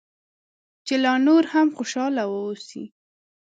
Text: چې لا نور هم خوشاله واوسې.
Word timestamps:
چې 0.85 0.95
لا 1.03 1.13
نور 1.25 1.43
هم 1.53 1.67
خوشاله 1.77 2.23
واوسې. 2.27 2.83